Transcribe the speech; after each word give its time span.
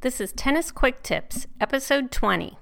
This 0.00 0.20
is 0.20 0.30
Tennis 0.32 0.70
Quick 0.70 1.02
Tips, 1.02 1.48
Episode 1.60 2.12
20. 2.12 2.56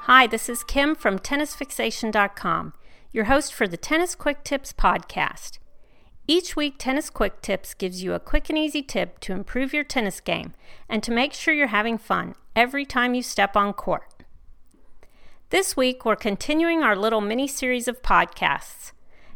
Hi, 0.00 0.26
this 0.26 0.48
is 0.48 0.64
Kim 0.64 0.94
from 0.94 1.18
TennisFixation.com, 1.18 2.72
your 3.12 3.24
host 3.24 3.52
for 3.52 3.68
the 3.68 3.76
Tennis 3.76 4.14
Quick 4.14 4.44
Tips 4.44 4.72
podcast. 4.72 5.58
Each 6.28 6.56
week, 6.56 6.74
Tennis 6.76 7.08
Quick 7.08 7.40
Tips 7.40 7.72
gives 7.72 8.02
you 8.02 8.12
a 8.12 8.18
quick 8.18 8.48
and 8.48 8.58
easy 8.58 8.82
tip 8.82 9.20
to 9.20 9.32
improve 9.32 9.72
your 9.72 9.84
tennis 9.84 10.20
game 10.20 10.54
and 10.88 11.00
to 11.04 11.12
make 11.12 11.32
sure 11.32 11.54
you're 11.54 11.68
having 11.68 11.98
fun 11.98 12.34
every 12.56 12.84
time 12.84 13.14
you 13.14 13.22
step 13.22 13.56
on 13.56 13.72
court. 13.72 14.24
This 15.50 15.76
week, 15.76 16.04
we're 16.04 16.16
continuing 16.16 16.82
our 16.82 16.96
little 16.96 17.20
mini 17.20 17.46
series 17.46 17.86
of 17.86 18.02
podcasts. 18.02 18.90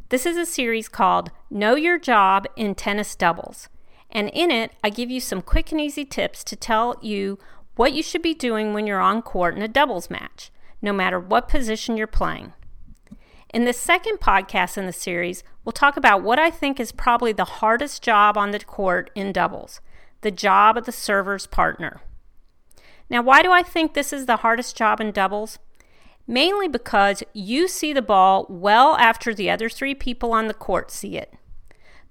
This 0.08 0.26
is 0.26 0.36
a 0.36 0.44
series 0.44 0.88
called 0.88 1.30
Know 1.48 1.76
Your 1.76 1.96
Job 1.96 2.48
in 2.56 2.74
Tennis 2.74 3.14
Doubles. 3.14 3.68
And 4.10 4.28
in 4.30 4.50
it, 4.50 4.72
I 4.82 4.90
give 4.90 5.12
you 5.12 5.20
some 5.20 5.42
quick 5.42 5.70
and 5.70 5.80
easy 5.80 6.04
tips 6.04 6.42
to 6.42 6.56
tell 6.56 6.98
you 7.00 7.38
what 7.76 7.92
you 7.92 8.02
should 8.02 8.22
be 8.22 8.34
doing 8.34 8.74
when 8.74 8.88
you're 8.88 9.00
on 9.00 9.22
court 9.22 9.54
in 9.54 9.62
a 9.62 9.68
doubles 9.68 10.10
match, 10.10 10.50
no 10.82 10.92
matter 10.92 11.20
what 11.20 11.48
position 11.48 11.96
you're 11.96 12.08
playing. 12.08 12.52
In 13.52 13.64
the 13.64 13.72
second 13.72 14.20
podcast 14.20 14.78
in 14.78 14.86
the 14.86 14.92
series, 14.92 15.42
we'll 15.64 15.72
talk 15.72 15.96
about 15.96 16.22
what 16.22 16.38
I 16.38 16.50
think 16.50 16.78
is 16.78 16.92
probably 16.92 17.32
the 17.32 17.44
hardest 17.44 18.00
job 18.00 18.38
on 18.38 18.52
the 18.52 18.60
court 18.60 19.10
in 19.14 19.32
doubles 19.32 19.80
the 20.22 20.30
job 20.30 20.76
of 20.76 20.84
the 20.84 20.92
server's 20.92 21.46
partner. 21.46 22.02
Now, 23.08 23.22
why 23.22 23.40
do 23.42 23.50
I 23.50 23.62
think 23.62 23.94
this 23.94 24.12
is 24.12 24.26
the 24.26 24.36
hardest 24.36 24.76
job 24.76 25.00
in 25.00 25.12
doubles? 25.12 25.58
Mainly 26.26 26.68
because 26.68 27.22
you 27.32 27.68
see 27.68 27.94
the 27.94 28.02
ball 28.02 28.44
well 28.50 28.96
after 28.98 29.32
the 29.32 29.48
other 29.48 29.70
three 29.70 29.94
people 29.94 30.32
on 30.32 30.46
the 30.46 30.52
court 30.52 30.90
see 30.90 31.16
it. 31.16 31.32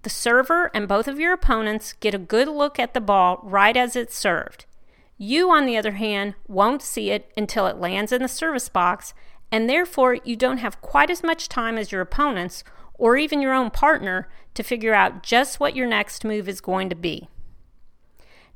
The 0.01 0.09
server 0.09 0.71
and 0.73 0.87
both 0.87 1.07
of 1.07 1.19
your 1.19 1.33
opponents 1.33 1.93
get 1.93 2.15
a 2.15 2.17
good 2.17 2.47
look 2.47 2.79
at 2.79 2.95
the 2.95 2.99
ball 2.99 3.39
right 3.43 3.77
as 3.77 3.95
it's 3.95 4.17
served. 4.17 4.65
You, 5.19 5.51
on 5.51 5.67
the 5.67 5.77
other 5.77 5.91
hand, 5.91 6.33
won't 6.47 6.81
see 6.81 7.11
it 7.11 7.31
until 7.37 7.67
it 7.67 7.77
lands 7.77 8.11
in 8.11 8.23
the 8.23 8.27
service 8.27 8.69
box 8.69 9.13
and 9.51 9.69
therefore 9.69 10.15
you 10.23 10.35
don't 10.35 10.57
have 10.57 10.81
quite 10.81 11.09
as 11.09 11.23
much 11.23 11.49
time 11.49 11.77
as 11.77 11.91
your 11.91 12.01
opponents 12.01 12.63
or 12.93 13.17
even 13.17 13.41
your 13.41 13.53
own 13.53 13.71
partner 13.71 14.27
to 14.53 14.63
figure 14.63 14.93
out 14.93 15.23
just 15.23 15.59
what 15.59 15.75
your 15.75 15.87
next 15.87 16.25
move 16.25 16.49
is 16.49 16.61
going 16.61 16.89
to 16.89 16.95
be. 16.95 17.29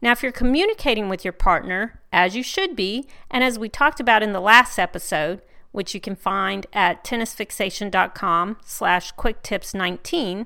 Now, 0.01 0.11
if 0.11 0.21
you're 0.21 0.33
communicating 0.33 1.07
with 1.07 1.23
your 1.23 1.31
partner, 1.31 2.01
as 2.11 2.35
you 2.35 2.43
should 2.43 2.75
be, 2.75 3.07
and 3.31 3.41
as 3.41 3.57
we 3.57 3.69
talked 3.69 4.01
about 4.01 4.21
in 4.21 4.33
the 4.33 4.41
last 4.41 4.77
episode, 4.77 5.41
which 5.71 5.93
you 5.93 6.01
can 6.01 6.15
find 6.15 6.67
at 6.73 7.05
tennisfixation.com 7.05 8.57
slash 8.65 9.15
quicktips19, 9.15 10.45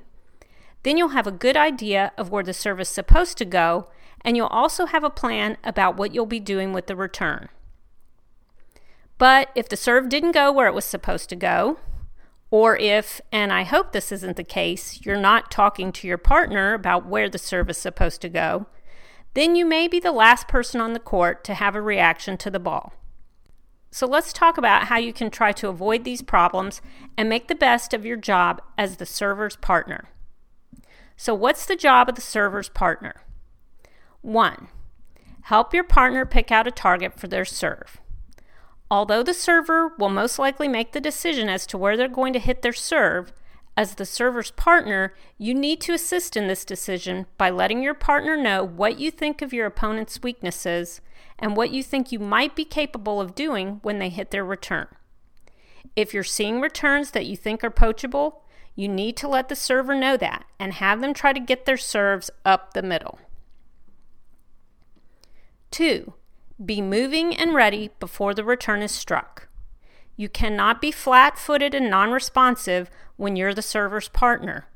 then 0.84 0.96
you'll 0.96 1.08
have 1.08 1.26
a 1.26 1.32
good 1.32 1.56
idea 1.56 2.12
of 2.16 2.30
where 2.30 2.44
the 2.44 2.54
serve 2.54 2.80
is 2.80 2.88
supposed 2.88 3.36
to 3.38 3.44
go, 3.44 3.88
and 4.20 4.36
you'll 4.36 4.46
also 4.46 4.86
have 4.86 5.02
a 5.02 5.10
plan 5.10 5.56
about 5.64 5.96
what 5.96 6.14
you'll 6.14 6.24
be 6.24 6.40
doing 6.40 6.72
with 6.72 6.86
the 6.86 6.96
return. 6.96 7.48
But 9.18 9.50
if 9.54 9.68
the 9.68 9.76
serve 9.76 10.08
didn't 10.08 10.32
go 10.32 10.50
where 10.52 10.68
it 10.68 10.74
was 10.74 10.84
supposed 10.84 11.28
to 11.30 11.36
go, 11.36 11.78
or 12.50 12.76
if, 12.76 13.20
and 13.30 13.52
I 13.52 13.64
hope 13.64 13.92
this 13.92 14.10
isn't 14.12 14.36
the 14.36 14.44
case, 14.44 15.04
you're 15.04 15.18
not 15.18 15.50
talking 15.50 15.92
to 15.92 16.06
your 16.06 16.18
partner 16.18 16.72
about 16.72 17.06
where 17.06 17.28
the 17.28 17.38
serve 17.38 17.68
is 17.68 17.76
supposed 17.76 18.20
to 18.22 18.28
go, 18.28 18.66
then 19.34 19.54
you 19.54 19.66
may 19.66 19.86
be 19.86 20.00
the 20.00 20.12
last 20.12 20.48
person 20.48 20.80
on 20.80 20.94
the 20.94 20.98
court 20.98 21.44
to 21.44 21.54
have 21.54 21.74
a 21.74 21.82
reaction 21.82 22.36
to 22.38 22.50
the 22.50 22.58
ball. 22.58 22.94
So 23.90 24.06
let's 24.06 24.32
talk 24.32 24.58
about 24.58 24.84
how 24.84 24.98
you 24.98 25.12
can 25.12 25.30
try 25.30 25.52
to 25.52 25.68
avoid 25.68 26.04
these 26.04 26.22
problems 26.22 26.80
and 27.16 27.28
make 27.28 27.48
the 27.48 27.54
best 27.54 27.92
of 27.92 28.04
your 28.04 28.16
job 28.16 28.62
as 28.76 28.96
the 28.96 29.06
server's 29.06 29.56
partner. 29.56 30.04
So, 31.16 31.34
what's 31.34 31.66
the 31.66 31.74
job 31.74 32.08
of 32.08 32.14
the 32.14 32.20
server's 32.20 32.68
partner? 32.68 33.22
One, 34.20 34.68
help 35.42 35.74
your 35.74 35.84
partner 35.84 36.24
pick 36.24 36.52
out 36.52 36.68
a 36.68 36.70
target 36.70 37.18
for 37.18 37.26
their 37.26 37.44
serve. 37.44 37.98
Although 38.90 39.22
the 39.22 39.34
server 39.34 39.92
will 39.98 40.08
most 40.08 40.38
likely 40.38 40.68
make 40.68 40.92
the 40.92 41.00
decision 41.00 41.48
as 41.48 41.66
to 41.66 41.78
where 41.78 41.96
they're 41.96 42.08
going 42.08 42.32
to 42.32 42.38
hit 42.38 42.62
their 42.62 42.72
serve, 42.72 43.32
as 43.76 43.94
the 43.94 44.06
server's 44.06 44.50
partner, 44.50 45.14
you 45.36 45.54
need 45.54 45.80
to 45.82 45.92
assist 45.92 46.36
in 46.36 46.48
this 46.48 46.64
decision 46.64 47.26
by 47.36 47.50
letting 47.50 47.82
your 47.82 47.94
partner 47.94 48.36
know 48.36 48.64
what 48.64 48.98
you 48.98 49.10
think 49.10 49.40
of 49.40 49.52
your 49.52 49.66
opponent's 49.66 50.20
weaknesses 50.22 51.00
and 51.38 51.56
what 51.56 51.70
you 51.70 51.82
think 51.82 52.10
you 52.10 52.18
might 52.18 52.56
be 52.56 52.64
capable 52.64 53.20
of 53.20 53.36
doing 53.36 53.78
when 53.82 54.00
they 54.00 54.08
hit 54.08 54.32
their 54.32 54.44
return. 54.44 54.88
If 55.94 56.12
you're 56.12 56.24
seeing 56.24 56.60
returns 56.60 57.12
that 57.12 57.26
you 57.26 57.36
think 57.36 57.62
are 57.62 57.70
poachable, 57.70 58.42
you 58.74 58.88
need 58.88 59.16
to 59.18 59.28
let 59.28 59.48
the 59.48 59.54
server 59.54 59.94
know 59.94 60.16
that 60.16 60.44
and 60.58 60.72
have 60.74 61.00
them 61.00 61.14
try 61.14 61.32
to 61.32 61.40
get 61.40 61.64
their 61.64 61.76
serves 61.76 62.30
up 62.44 62.74
the 62.74 62.82
middle. 62.82 63.20
Two, 65.70 66.14
be 66.64 66.80
moving 66.80 67.36
and 67.36 67.54
ready 67.54 67.90
before 68.00 68.34
the 68.34 68.44
return 68.44 68.82
is 68.82 68.92
struck. 68.92 69.48
You 70.16 70.28
cannot 70.28 70.80
be 70.80 70.90
flat 70.90 71.38
footed 71.38 71.74
and 71.74 71.88
non 71.88 72.10
responsive 72.10 72.90
when 73.16 73.36
you're 73.36 73.54
the 73.54 73.62
server's 73.62 74.08
partner. 74.08 74.66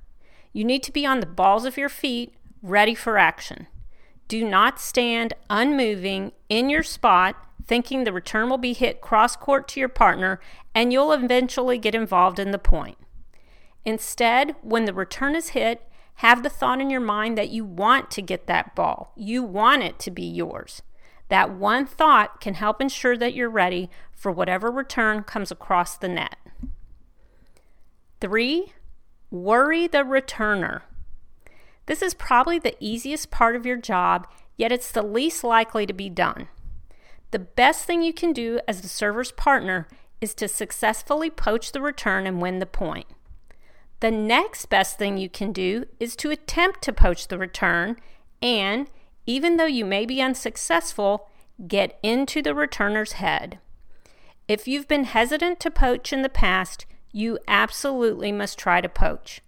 You 0.53 0.65
need 0.65 0.83
to 0.85 0.93
be 0.93 1.05
on 1.05 1.21
the 1.21 1.27
balls 1.27 1.65
of 1.65 1.77
your 1.77 1.89
feet, 1.89 2.35
ready 2.63 2.95
for 2.95 3.19
action. 3.19 3.67
Do 4.29 4.45
not 4.45 4.81
stand 4.81 5.35
unmoving 5.51 6.33
in 6.49 6.71
your 6.71 6.83
spot, 6.83 7.37
thinking 7.67 8.05
the 8.05 8.13
return 8.13 8.49
will 8.49 8.59
be 8.59 8.73
hit 8.73 9.01
cross 9.01 9.37
court 9.37 9.67
to 9.69 9.81
your 9.81 9.89
partner 9.89 10.41
and 10.75 10.93
you'll 10.93 11.13
eventually 11.13 11.79
get 11.79 11.95
involved 11.95 12.39
in 12.39 12.51
the 12.51 12.59
point. 12.59 12.99
Instead, 13.85 14.55
when 14.63 14.85
the 14.85 14.95
return 14.95 15.35
is 15.35 15.51
hit, 15.51 15.83
have 16.17 16.43
the 16.43 16.51
thought 16.51 16.81
in 16.81 16.91
your 16.91 17.01
mind 17.01 17.37
that 17.37 17.51
you 17.51 17.65
want 17.65 18.11
to 18.13 18.23
get 18.23 18.47
that 18.47 18.75
ball. 18.75 19.13
You 19.17 19.43
want 19.43 19.83
it 19.83 19.99
to 20.01 20.11
be 20.11 20.25
yours. 20.25 20.83
That 21.33 21.55
one 21.55 21.87
thought 21.87 22.43
can 22.43 22.53
help 22.53 22.83
ensure 22.83 23.17
that 23.17 23.33
you're 23.33 23.49
ready 23.49 23.89
for 24.13 24.31
whatever 24.31 24.71
return 24.71 25.23
comes 25.23 25.51
across 25.51 25.97
the 25.97 26.07
net. 26.07 26.37
Three, 28.21 28.75
worry 29.31 29.87
the 29.87 30.05
returner. 30.05 30.83
This 31.87 32.03
is 32.03 32.13
probably 32.13 32.59
the 32.59 32.77
easiest 32.81 33.31
part 33.31 33.57
of 33.57 33.65
your 33.65 33.79
job, 33.79 34.29
yet 34.59 34.73
it's 34.73 34.93
the 34.93 35.01
least 35.01 35.43
likely 35.43 35.87
to 35.87 35.95
be 35.95 36.11
done. 36.11 36.49
The 37.31 37.39
best 37.39 37.87
thing 37.87 38.03
you 38.03 38.13
can 38.13 38.35
do 38.35 38.61
as 38.69 38.83
the 38.83 38.89
server's 38.89 39.33
partner 39.33 39.89
is 40.21 40.35
to 40.35 40.49
successfully 40.49 41.31
poach 41.31 41.73
the 41.73 41.81
return 41.81 42.27
and 42.27 42.43
win 42.43 42.59
the 42.59 42.67
point. 42.67 43.07
The 44.01 44.11
next 44.11 44.67
best 44.67 44.99
thing 44.99 45.17
you 45.17 45.31
can 45.31 45.51
do 45.51 45.87
is 45.99 46.15
to 46.17 46.31
attempt 46.31 46.83
to 46.83 46.93
poach 46.93 47.29
the 47.29 47.39
return 47.39 47.97
and, 48.43 48.91
even 49.27 49.57
though 49.57 49.67
you 49.67 49.85
may 49.85 50.07
be 50.07 50.21
unsuccessful, 50.21 51.29
get 51.67 51.99
into 52.03 52.43
the 52.43 52.51
returner's 52.51 53.13
head. 53.13 53.59
If 54.49 54.67
you've 54.67 54.89
been 54.89 55.05
hesitant 55.05 55.61
to 55.61 55.71
poach 55.71 56.13
in 56.13 56.23
the 56.23 56.29
past, 56.29 56.87
you 57.13 57.39
absolutely 57.47 58.33
must 58.33 58.59
try 58.59 58.81
to 58.81 58.89
poach. 58.89 59.41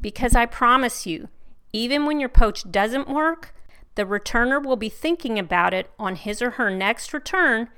Because 0.00 0.34
I 0.34 0.46
promise 0.46 1.06
you, 1.06 1.28
even 1.72 2.06
when 2.06 2.20
your 2.20 2.28
poach 2.28 2.70
doesn't 2.70 3.08
work, 3.08 3.54
the 3.94 4.04
returner 4.04 4.62
will 4.62 4.76
be 4.76 4.88
thinking 4.88 5.38
about 5.38 5.72
it 5.72 5.90
on 5.98 6.16
his 6.16 6.42
or 6.42 6.50
her 6.50 6.70
next 6.70 7.12
return, 7.12 7.68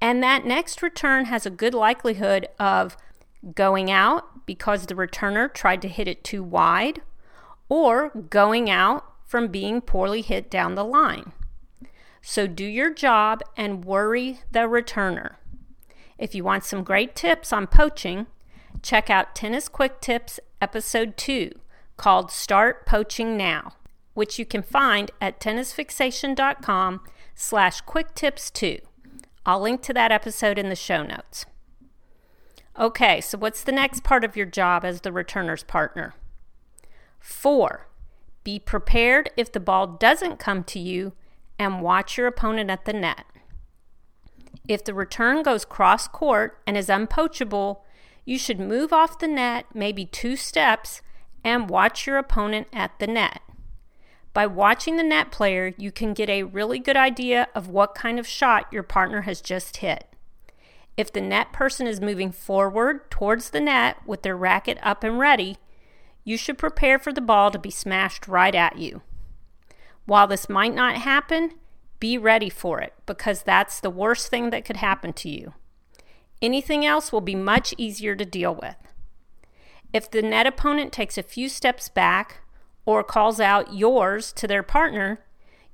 and 0.00 0.22
that 0.22 0.44
next 0.44 0.82
return 0.82 1.26
has 1.26 1.46
a 1.46 1.50
good 1.50 1.74
likelihood 1.74 2.48
of 2.58 2.96
going 3.54 3.90
out 3.90 4.46
because 4.46 4.86
the 4.86 4.94
returner 4.94 5.52
tried 5.52 5.80
to 5.82 5.88
hit 5.88 6.08
it 6.08 6.24
too 6.24 6.42
wide, 6.42 7.02
or 7.68 8.10
going 8.10 8.68
out 8.68 9.04
from 9.30 9.46
being 9.46 9.80
poorly 9.80 10.22
hit 10.22 10.50
down 10.50 10.74
the 10.74 10.84
line. 10.84 11.30
So 12.20 12.48
do 12.48 12.64
your 12.64 12.92
job 12.92 13.42
and 13.56 13.84
worry 13.84 14.40
the 14.50 14.60
returner. 14.60 15.36
If 16.18 16.34
you 16.34 16.42
want 16.42 16.64
some 16.64 16.82
great 16.82 17.14
tips 17.14 17.52
on 17.52 17.68
poaching, 17.68 18.26
check 18.82 19.08
out 19.08 19.36
Tennis 19.36 19.68
Quick 19.68 20.00
Tips 20.00 20.40
episode 20.60 21.16
2 21.16 21.52
called 21.96 22.32
Start 22.32 22.84
Poaching 22.86 23.36
Now, 23.36 23.74
which 24.14 24.36
you 24.36 24.44
can 24.44 24.64
find 24.64 25.12
at 25.20 25.38
tennisfixation.com 25.38 27.00
slash 27.36 27.84
quicktips2. 27.84 28.80
I'll 29.46 29.60
link 29.60 29.80
to 29.82 29.94
that 29.94 30.10
episode 30.10 30.58
in 30.58 30.68
the 30.68 30.74
show 30.74 31.04
notes. 31.04 31.46
Okay, 32.76 33.20
so 33.20 33.38
what's 33.38 33.62
the 33.62 33.70
next 33.70 34.02
part 34.02 34.24
of 34.24 34.34
your 34.34 34.46
job 34.46 34.84
as 34.84 35.02
the 35.02 35.12
returner's 35.12 35.62
partner? 35.62 36.14
Four, 37.20 37.86
be 38.50 38.58
prepared 38.58 39.30
if 39.36 39.52
the 39.52 39.60
ball 39.60 39.86
doesn't 39.86 40.40
come 40.40 40.64
to 40.64 40.80
you 40.80 41.12
and 41.56 41.80
watch 41.80 42.18
your 42.18 42.26
opponent 42.26 42.68
at 42.68 42.84
the 42.84 42.92
net. 42.92 43.24
If 44.66 44.84
the 44.84 44.92
return 44.92 45.44
goes 45.44 45.64
cross 45.64 46.08
court 46.08 46.58
and 46.66 46.76
is 46.76 46.88
unpoachable, 46.88 47.82
you 48.24 48.38
should 48.38 48.58
move 48.58 48.92
off 48.92 49.20
the 49.20 49.28
net 49.28 49.66
maybe 49.72 50.04
two 50.04 50.34
steps 50.34 51.00
and 51.44 51.70
watch 51.70 52.08
your 52.08 52.18
opponent 52.18 52.66
at 52.72 52.98
the 52.98 53.06
net. 53.06 53.40
By 54.32 54.48
watching 54.48 54.96
the 54.96 55.04
net 55.04 55.30
player, 55.30 55.72
you 55.76 55.92
can 55.92 56.12
get 56.12 56.28
a 56.28 56.42
really 56.42 56.80
good 56.80 56.96
idea 56.96 57.46
of 57.54 57.68
what 57.68 57.94
kind 57.94 58.18
of 58.18 58.26
shot 58.26 58.72
your 58.72 58.82
partner 58.82 59.22
has 59.22 59.40
just 59.40 59.76
hit. 59.76 60.08
If 60.96 61.12
the 61.12 61.20
net 61.20 61.52
person 61.52 61.86
is 61.86 62.00
moving 62.00 62.32
forward 62.32 63.12
towards 63.12 63.50
the 63.50 63.60
net 63.60 63.98
with 64.06 64.22
their 64.22 64.36
racket 64.36 64.78
up 64.82 65.04
and 65.04 65.20
ready, 65.20 65.56
you 66.30 66.36
should 66.36 66.56
prepare 66.56 66.96
for 66.96 67.12
the 67.12 67.20
ball 67.20 67.50
to 67.50 67.58
be 67.58 67.72
smashed 67.72 68.28
right 68.28 68.54
at 68.54 68.78
you. 68.78 69.02
While 70.06 70.28
this 70.28 70.48
might 70.48 70.72
not 70.72 70.94
happen, 70.94 71.54
be 71.98 72.16
ready 72.16 72.48
for 72.48 72.80
it 72.80 72.94
because 73.04 73.42
that's 73.42 73.80
the 73.80 73.90
worst 73.90 74.28
thing 74.28 74.50
that 74.50 74.64
could 74.64 74.76
happen 74.76 75.12
to 75.14 75.28
you. 75.28 75.54
Anything 76.40 76.86
else 76.86 77.10
will 77.10 77.20
be 77.20 77.34
much 77.34 77.74
easier 77.76 78.14
to 78.14 78.24
deal 78.24 78.54
with. 78.54 78.76
If 79.92 80.08
the 80.08 80.22
net 80.22 80.46
opponent 80.46 80.92
takes 80.92 81.18
a 81.18 81.24
few 81.24 81.48
steps 81.48 81.88
back 81.88 82.42
or 82.86 83.02
calls 83.02 83.40
out 83.40 83.74
yours 83.74 84.32
to 84.34 84.46
their 84.46 84.62
partner, 84.62 85.18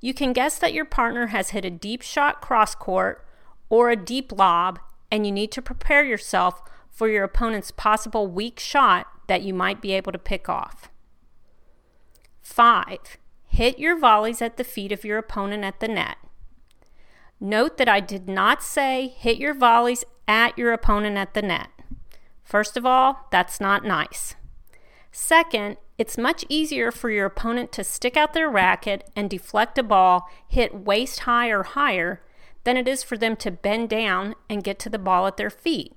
you 0.01 0.11
can 0.11 0.33
guess 0.33 0.57
that 0.57 0.73
your 0.73 0.85
partner 0.85 1.27
has 1.27 1.51
hit 1.51 1.65
a 1.65 1.69
deep 1.69 2.01
shot 2.01 2.41
cross 2.41 2.73
court 2.73 3.23
or 3.69 3.91
a 3.91 3.95
deep 3.95 4.31
lob, 4.31 4.79
and 5.11 5.23
you 5.23 5.31
need 5.31 5.51
to 5.51 5.61
prepare 5.61 6.03
yourself 6.03 6.63
for 6.97 7.07
your 7.07 7.23
opponent's 7.23 7.69
possible 7.69 8.25
weak 8.25 8.59
shot 8.59 9.05
that 9.27 9.43
you 9.43 9.53
might 9.53 9.83
be 9.83 9.91
able 9.91 10.11
to 10.11 10.17
pick 10.17 10.49
off. 10.49 10.89
5. 12.41 13.17
Hit 13.45 13.77
your 13.77 13.99
volleys 13.99 14.41
at 14.41 14.57
the 14.57 14.63
feet 14.63 14.91
of 14.91 15.05
your 15.05 15.19
opponent 15.19 15.63
at 15.63 15.79
the 15.79 15.87
net. 15.87 16.17
Note 17.39 17.77
that 17.77 17.87
I 17.87 17.99
did 17.99 18.27
not 18.27 18.63
say 18.63 19.09
hit 19.15 19.37
your 19.37 19.53
volleys 19.53 20.03
at 20.27 20.57
your 20.57 20.73
opponent 20.73 21.17
at 21.17 21.35
the 21.35 21.43
net. 21.43 21.67
First 22.43 22.75
of 22.75 22.83
all, 22.83 23.27
that's 23.31 23.61
not 23.61 23.85
nice. 23.85 24.33
Second, 25.11 25.77
it's 25.99 26.17
much 26.17 26.45
easier 26.49 26.91
for 26.91 27.11
your 27.11 27.27
opponent 27.27 27.71
to 27.73 27.83
stick 27.83 28.17
out 28.17 28.33
their 28.33 28.49
racket 28.49 29.07
and 29.15 29.29
deflect 29.29 29.77
a 29.77 29.83
ball 29.83 30.27
hit 30.47 30.73
waist 30.73 31.19
high 31.21 31.49
or 31.49 31.61
higher 31.61 32.23
than 32.63 32.75
it 32.75 32.87
is 32.87 33.03
for 33.03 33.19
them 33.19 33.35
to 33.35 33.51
bend 33.51 33.87
down 33.87 34.33
and 34.49 34.63
get 34.63 34.79
to 34.79 34.89
the 34.89 34.97
ball 34.97 35.27
at 35.27 35.37
their 35.37 35.51
feet. 35.51 35.93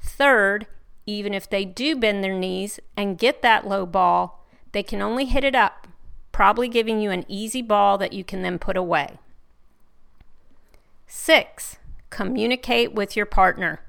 Third, 0.00 0.66
even 1.06 1.34
if 1.34 1.48
they 1.48 1.64
do 1.64 1.96
bend 1.96 2.22
their 2.24 2.38
knees 2.38 2.80
and 2.96 3.18
get 3.18 3.42
that 3.42 3.66
low 3.66 3.86
ball, 3.86 4.46
they 4.72 4.82
can 4.82 5.02
only 5.02 5.26
hit 5.26 5.44
it 5.44 5.54
up, 5.54 5.86
probably 6.32 6.68
giving 6.68 7.00
you 7.00 7.10
an 7.10 7.24
easy 7.28 7.62
ball 7.62 7.98
that 7.98 8.12
you 8.12 8.24
can 8.24 8.42
then 8.42 8.58
put 8.58 8.76
away. 8.76 9.18
Six, 11.06 11.76
communicate 12.08 12.94
with 12.94 13.16
your 13.16 13.26
partner. 13.26 13.80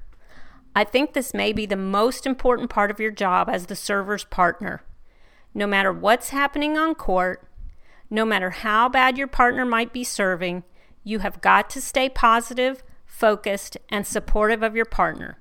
I 0.74 0.84
think 0.84 1.12
this 1.12 1.34
may 1.34 1.52
be 1.52 1.66
the 1.66 1.76
most 1.76 2.26
important 2.26 2.70
part 2.70 2.90
of 2.90 2.98
your 2.98 3.10
job 3.10 3.48
as 3.48 3.66
the 3.66 3.76
server's 3.76 4.24
partner. 4.24 4.82
No 5.54 5.66
matter 5.66 5.92
what's 5.92 6.30
happening 6.30 6.78
on 6.78 6.94
court, 6.94 7.46
no 8.08 8.24
matter 8.24 8.50
how 8.50 8.88
bad 8.88 9.18
your 9.18 9.26
partner 9.26 9.64
might 9.64 9.92
be 9.92 10.04
serving, 10.04 10.64
you 11.04 11.18
have 11.18 11.40
got 11.40 11.68
to 11.70 11.80
stay 11.80 12.08
positive, 12.08 12.82
focused, 13.06 13.76
and 13.88 14.06
supportive 14.06 14.62
of 14.62 14.74
your 14.74 14.84
partner. 14.84 15.38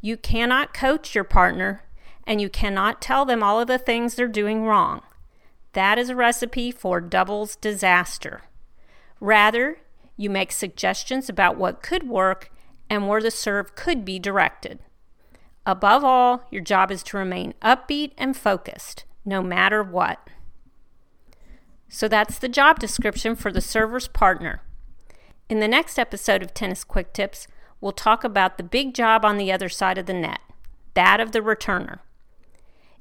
You 0.00 0.16
cannot 0.16 0.74
coach 0.74 1.14
your 1.14 1.24
partner, 1.24 1.82
and 2.26 2.40
you 2.40 2.48
cannot 2.48 3.00
tell 3.00 3.24
them 3.24 3.42
all 3.42 3.60
of 3.60 3.68
the 3.68 3.78
things 3.78 4.14
they're 4.14 4.28
doing 4.28 4.64
wrong. 4.64 5.02
That 5.72 5.98
is 5.98 6.08
a 6.08 6.16
recipe 6.16 6.70
for 6.70 7.00
doubles 7.00 7.56
disaster. 7.56 8.42
Rather, 9.20 9.78
you 10.16 10.30
make 10.30 10.52
suggestions 10.52 11.28
about 11.28 11.56
what 11.56 11.82
could 11.82 12.08
work 12.08 12.50
and 12.88 13.08
where 13.08 13.20
the 13.20 13.30
serve 13.30 13.74
could 13.74 14.04
be 14.04 14.18
directed. 14.18 14.78
Above 15.66 16.04
all, 16.04 16.44
your 16.50 16.62
job 16.62 16.90
is 16.90 17.02
to 17.02 17.16
remain 17.16 17.52
upbeat 17.60 18.12
and 18.16 18.36
focused, 18.36 19.04
no 19.24 19.42
matter 19.42 19.82
what. 19.82 20.30
So 21.88 22.08
that's 22.08 22.38
the 22.38 22.48
job 22.48 22.78
description 22.78 23.34
for 23.34 23.50
the 23.52 23.60
server's 23.60 24.08
partner. 24.08 24.62
In 25.48 25.60
the 25.60 25.68
next 25.68 25.98
episode 25.98 26.42
of 26.42 26.54
Tennis 26.54 26.84
Quick 26.84 27.12
Tips, 27.12 27.48
we'll 27.80 27.92
talk 27.92 28.24
about 28.24 28.56
the 28.56 28.64
big 28.64 28.94
job 28.94 29.24
on 29.24 29.36
the 29.36 29.52
other 29.52 29.68
side 29.68 29.98
of 29.98 30.06
the 30.06 30.14
net, 30.14 30.40
that 30.94 31.20
of 31.20 31.32
the 31.32 31.40
returner. 31.40 32.00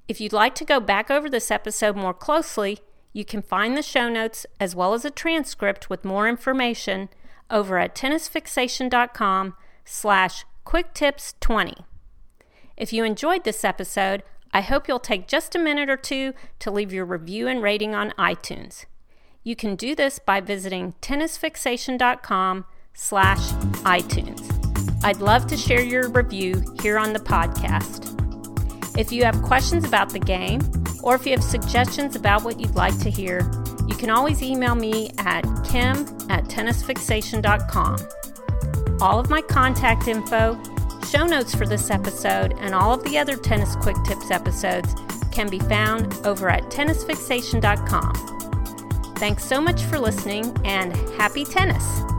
If 0.07 0.22
you'd 0.22 0.33
like 0.33 0.56
to 0.56 0.66
go 0.66 0.80
back 0.80 1.10
over 1.10 1.30
this 1.30 1.50
episode 1.50 1.95
more 1.95 2.13
closely, 2.13 2.80
you 3.13 3.25
can 3.25 3.42
find 3.42 3.75
the 3.75 3.81
show 3.81 4.10
notes 4.10 4.45
as 4.60 4.75
well 4.75 4.94
as 4.94 5.06
a 5.06 5.10
transcript 5.10 5.89
with 5.89 6.06
more 6.06 6.27
information 6.27 7.10
over 7.50 7.77
at 7.80 7.95
tennisfixation.com 7.95 9.56
slash 9.83 10.45
quicktips20. 10.66 11.86
If 12.75 12.92
you 12.92 13.04
enjoyed 13.04 13.44
this 13.44 13.63
episode, 13.63 14.24
I 14.51 14.62
hope 14.62 14.88
you'll 14.88 15.00
take 15.00 15.28
just 15.28 15.56
a 15.56 15.60
minute 15.60 15.89
or 15.89 15.98
two 15.98 16.33
to 16.60 16.71
leave 16.71 16.94
your 16.94 17.06
review 17.06 17.48
and 17.48 17.62
rating 17.62 17.95
on 17.95 18.12
iTunes. 18.12 18.86
You 19.44 19.56
can 19.56 19.75
do 19.75 19.95
this 19.95 20.19
by 20.19 20.42
visiting 20.42 20.94
tennisfixation.com 21.01 22.66
slash 22.94 23.51
iTunes. 23.83 24.55
I'd 25.03 25.21
love 25.21 25.47
to 25.47 25.57
share 25.57 25.81
your 25.81 26.09
review 26.09 26.63
here 26.81 26.97
on 26.97 27.13
the 27.13 27.19
podcast. 27.19 28.12
If 28.97 29.12
you 29.12 29.25
have 29.25 29.42
questions 29.42 29.86
about 29.86 30.09
the 30.09 30.19
game, 30.19 30.62
or 31.03 31.15
if 31.15 31.25
you 31.25 31.33
have 31.33 31.44
suggestions 31.44 32.15
about 32.15 32.44
what 32.44 32.59
you'd 32.59 32.75
like 32.75 32.97
to 33.00 33.09
hear, 33.09 33.39
you 33.88 33.95
can 33.95 34.09
always 34.09 34.42
email 34.42 34.75
me 34.75 35.12
at 35.19 35.44
kim 35.63 36.06
at 36.30 36.45
tennisfixation.com. 36.45 37.97
All 39.01 39.19
of 39.19 39.30
my 39.30 39.42
contact 39.42 40.07
info, 40.07 40.57
show 41.07 41.25
notes 41.25 41.53
for 41.53 41.68
this 41.68 41.92
episode, 41.92 42.53
and 42.59 42.74
all 42.74 42.94
of 42.94 43.03
the 43.03 43.18
other 43.18 43.36
Tennis 43.36 43.75
Quick 43.77 43.97
Tips 44.06 44.31
episodes 44.31 44.95
can 45.31 45.50
be 45.50 45.59
found 45.59 46.13
over 46.25 46.50
at 46.50 46.63
tennisfixation.com. 46.71 49.13
Thanks 49.18 49.45
so 49.45 49.62
much 49.62 49.83
for 49.83 50.00
listening 50.00 50.56
and 50.65 50.95
happy 51.18 51.45
tennis! 51.45 52.14